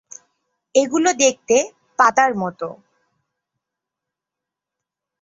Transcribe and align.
এগুলো 0.75 1.09
দেখতে 1.13 1.57
পাতার 1.99 2.31
মত। 2.35 2.61